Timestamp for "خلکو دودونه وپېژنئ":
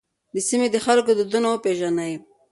0.85-2.13